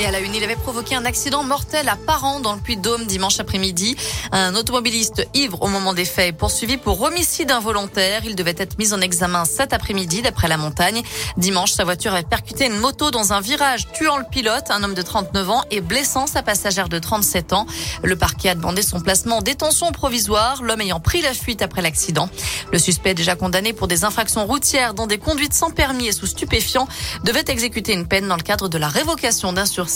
Et 0.00 0.06
à 0.06 0.10
la 0.10 0.20
une, 0.20 0.34
il 0.34 0.42
avait 0.42 0.56
provoqué 0.56 0.94
un 0.94 1.04
accident 1.04 1.42
mortel 1.42 1.86
à 1.86 1.96
dans 2.42 2.54
le 2.54 2.60
Puy-de-Dôme 2.60 3.06
dimanche 3.06 3.38
après-midi. 3.40 3.96
Un 4.32 4.54
automobiliste 4.54 5.26
ivre 5.32 5.62
au 5.62 5.68
moment 5.68 5.94
des 5.94 6.04
faits 6.04 6.28
est 6.28 6.32
poursuivi 6.36 6.76
pour 6.76 7.00
homicide 7.02 7.50
involontaire. 7.50 8.22
Il 8.24 8.34
devait 8.34 8.54
être 8.56 8.78
mis 8.78 8.92
en 8.92 9.00
examen 9.00 9.44
cet 9.44 9.72
après-midi 9.72 10.22
d'après 10.22 10.48
la 10.48 10.56
montagne. 10.56 11.02
Dimanche, 11.36 11.72
sa 11.72 11.84
voiture 11.84 12.12
avait 12.12 12.24
percuté 12.24 12.66
une 12.66 12.78
moto 12.78 13.10
dans 13.10 13.32
un 13.32 13.40
virage, 13.40 13.88
tuant 13.92 14.16
le 14.16 14.24
pilote, 14.24 14.70
un 14.70 14.82
homme 14.82 14.94
de 14.94 15.02
39 15.02 15.50
ans, 15.50 15.64
et 15.70 15.80
blessant 15.80 16.26
sa 16.26 16.42
passagère 16.42 16.88
de 16.88 16.98
37 16.98 17.52
ans. 17.52 17.66
Le 18.02 18.16
parquet 18.16 18.50
a 18.50 18.54
demandé 18.54 18.82
son 18.82 19.00
placement 19.00 19.38
en 19.38 19.42
détention 19.42 19.92
provisoire, 19.92 20.62
l'homme 20.62 20.80
ayant 20.80 21.00
pris 21.00 21.22
la 21.22 21.32
fuite 21.32 21.62
après 21.62 21.80
l'accident. 21.82 22.28
Le 22.72 22.78
suspect, 22.78 23.14
déjà 23.14 23.34
condamné 23.34 23.72
pour 23.72 23.88
des 23.88 24.04
infractions 24.04 24.46
routières 24.46 24.94
dont 24.94 25.06
des 25.06 25.18
conduites 25.18 25.54
sans 25.54 25.70
permis 25.70 26.08
et 26.08 26.12
sous 26.12 26.26
stupéfiants, 26.26 26.88
devait 27.24 27.44
exécuter 27.48 27.92
une 27.92 28.06
peine 28.06 28.28
dans 28.28 28.36
le 28.36 28.42
cadre 28.42 28.68
de 28.68 28.78
la 28.78 28.88
révocation 28.88 29.52
d'un 29.52 29.66
sursis. 29.66 29.89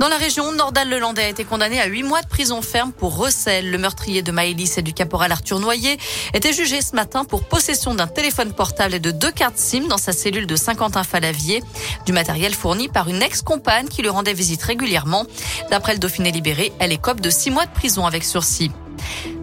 Dans 0.00 0.08
la 0.08 0.16
région, 0.16 0.52
Nordal 0.52 0.88
Lelandais 0.88 1.24
a 1.24 1.28
été 1.28 1.44
condamné 1.44 1.80
à 1.80 1.86
huit 1.86 2.02
mois 2.02 2.22
de 2.22 2.26
prison 2.26 2.62
ferme 2.62 2.92
pour 2.92 3.16
recel. 3.16 3.70
Le 3.70 3.78
meurtrier 3.78 4.22
de 4.22 4.32
Maëlys 4.32 4.78
et 4.78 4.82
du 4.82 4.92
caporal 4.92 5.30
Arthur 5.30 5.60
Noyer 5.60 5.98
était 6.34 6.52
jugé 6.52 6.80
ce 6.80 6.96
matin 6.96 7.24
pour 7.24 7.44
possession 7.44 7.94
d'un 7.94 8.06
téléphone 8.06 8.52
portable 8.52 8.94
et 8.94 9.00
de 9.00 9.10
deux 9.10 9.30
cartes 9.30 9.58
SIM 9.58 9.86
dans 9.88 9.98
sa 9.98 10.12
cellule 10.12 10.46
de 10.46 10.56
Saint-Quentin-Falavier. 10.56 11.62
Du 12.06 12.12
matériel 12.12 12.54
fourni 12.54 12.88
par 12.88 13.08
une 13.08 13.22
ex-compagne 13.22 13.88
qui 13.88 14.02
lui 14.02 14.08
rendait 14.08 14.34
visite 14.34 14.62
régulièrement. 14.62 15.26
D'après 15.70 15.92
le 15.92 15.98
Dauphiné 15.98 16.32
libéré, 16.32 16.72
elle 16.78 16.92
écope 16.92 17.20
de 17.20 17.30
six 17.30 17.50
mois 17.50 17.66
de 17.66 17.72
prison 17.72 18.06
avec 18.06 18.24
sursis. 18.24 18.70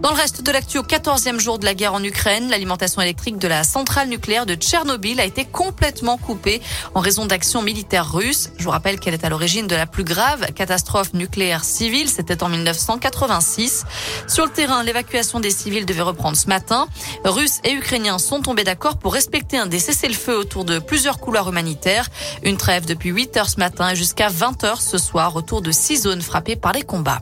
Dans 0.00 0.10
le 0.10 0.16
reste 0.16 0.42
de 0.42 0.50
l'actu, 0.50 0.78
au 0.78 0.82
14e 0.82 1.38
jour 1.38 1.58
de 1.58 1.66
la 1.66 1.74
guerre 1.74 1.92
en 1.92 2.02
Ukraine, 2.02 2.48
l'alimentation 2.48 3.02
électrique 3.02 3.38
de 3.38 3.48
la 3.48 3.64
centrale 3.64 4.08
nucléaire 4.08 4.46
de 4.46 4.54
Tchernobyl 4.54 5.20
a 5.20 5.24
été 5.24 5.44
complètement 5.44 6.16
coupée 6.16 6.62
en 6.94 7.00
raison 7.00 7.26
d'actions 7.26 7.60
militaires 7.60 8.10
russes. 8.10 8.50
Je 8.56 8.64
vous 8.64 8.70
rappelle 8.70 8.98
qu'elle 8.98 9.12
est 9.12 9.24
à 9.24 9.28
l'origine 9.28 9.66
de 9.66 9.76
la 9.76 9.86
plus 9.86 10.04
grave 10.04 10.52
catastrophe 10.54 11.12
nucléaire 11.12 11.64
civile. 11.64 12.08
C'était 12.08 12.42
en 12.42 12.48
1986. 12.48 13.84
Sur 14.26 14.46
le 14.46 14.52
terrain, 14.52 14.82
l'évacuation 14.82 15.38
des 15.38 15.50
civils 15.50 15.84
devait 15.84 16.00
reprendre 16.00 16.36
ce 16.36 16.46
matin. 16.46 16.88
Russes 17.24 17.60
et 17.64 17.72
Ukrainiens 17.72 18.18
sont 18.18 18.40
tombés 18.40 18.64
d'accord 18.64 18.96
pour 18.96 19.12
respecter 19.12 19.58
un 19.58 19.66
des 19.66 19.78
cessez-le-feu 19.78 20.38
autour 20.38 20.64
de 20.64 20.78
plusieurs 20.78 21.18
couloirs 21.18 21.48
humanitaires. 21.50 22.08
Une 22.42 22.56
trêve 22.56 22.86
depuis 22.86 23.10
8 23.10 23.36
heures 23.36 23.50
ce 23.50 23.58
matin 23.58 23.90
et 23.90 23.96
jusqu'à 23.96 24.28
20 24.28 24.64
heures 24.64 24.80
ce 24.80 24.96
soir 24.96 25.36
autour 25.36 25.60
de 25.60 25.72
six 25.72 26.02
zones 26.02 26.22
frappées 26.22 26.56
par 26.56 26.72
les 26.72 26.82
combats. 26.82 27.20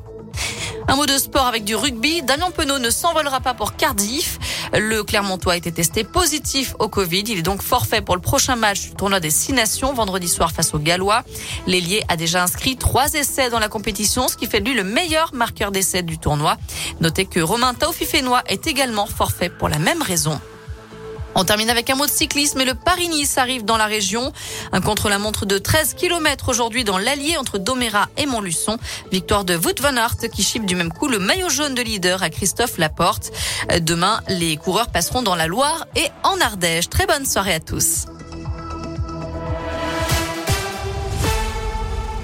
Un 0.91 0.97
mot 0.97 1.05
de 1.05 1.19
sport 1.19 1.47
avec 1.47 1.65
du 1.65 1.77
rugby. 1.77 2.23
Damien 2.23 2.51
Penaud 2.51 2.79
ne 2.79 2.89
s'envolera 2.89 3.41
pas 3.41 3.53
pour 3.53 3.77
Cardiff. 3.77 4.39
Le 4.73 5.05
Clermontois 5.05 5.53
a 5.53 5.57
été 5.57 5.71
testé 5.71 6.03
positif 6.03 6.75
au 6.79 6.89
Covid. 6.89 7.25
Il 7.29 7.39
est 7.39 7.43
donc 7.43 7.61
forfait 7.61 8.01
pour 8.01 8.17
le 8.17 8.23
prochain 8.23 8.57
match 8.57 8.81
du 8.89 8.95
tournoi 8.95 9.21
des 9.21 9.31
Six 9.31 9.53
Nations 9.53 9.93
vendredi 9.93 10.29
soir 10.29 10.51
face 10.51 10.73
aux 10.73 10.79
Gallois. 10.79 11.25
L'ailier 11.67 12.03
a 12.09 12.17
déjà 12.17 12.43
inscrit 12.43 12.79
trois 12.79 13.13
essais 13.13 13.51
dans 13.51 13.59
la 13.59 13.69
compétition, 13.69 14.29
ce 14.29 14.37
qui 14.39 14.47
fait 14.47 14.61
de 14.61 14.71
lui 14.71 14.75
le 14.75 14.85
meilleur 14.85 15.35
marqueur 15.35 15.73
d'essais 15.73 16.03
du 16.03 16.17
tournoi. 16.17 16.57
Notez 17.01 17.27
que 17.27 17.41
Romain 17.41 17.75
Taufifénois 17.75 18.43
est 18.47 18.67
également 18.67 19.05
forfait 19.05 19.51
pour 19.51 19.69
la 19.69 19.79
même 19.79 20.01
raison. 20.01 20.41
On 21.41 21.45
termine 21.45 21.71
avec 21.71 21.89
un 21.89 21.95
mot 21.95 22.05
de 22.05 22.11
cyclisme 22.11 22.61
et 22.63 22.65
le 22.65 22.75
Paris-Nice 22.75 23.39
arrive 23.39 23.65
dans 23.65 23.77
la 23.77 23.87
région. 23.87 24.33
Un 24.73 24.81
contre-la-montre 24.81 25.47
de 25.47 25.57
13 25.57 25.95
km 25.95 26.49
aujourd'hui 26.49 26.83
dans 26.83 26.99
l'Allier 26.99 27.37
entre 27.37 27.59
Doméra 27.59 28.09
et 28.17 28.27
Montluçon. 28.27 28.77
Victoire 29.13 29.45
de 29.45 29.55
Wout 29.55 29.81
van 29.81 29.97
Aert 29.97 30.17
qui 30.33 30.43
chipe 30.43 30.67
du 30.67 30.75
même 30.75 30.93
coup 30.93 31.07
le 31.07 31.21
maillot 31.21 31.49
jaune 31.49 31.77
de 31.77 31.83
leader 31.83 32.25
à 32.25 32.31
Christophe 32.31 32.77
Laporte. 32.79 33.31
Demain, 33.83 34.21
les 34.29 34.57
coureurs 34.57 34.89
passeront 34.89 35.23
dans 35.23 35.37
la 35.37 35.47
Loire 35.47 35.87
et 35.95 36.09
en 36.25 36.41
Ardèche. 36.41 36.89
Très 36.89 37.07
bonne 37.07 37.25
soirée 37.25 37.55
à 37.55 37.61
tous. 37.61 38.07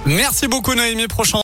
Merci 0.06 0.48
beaucoup 0.48 0.74
Noémie. 0.74 1.06
Prochain 1.06 1.32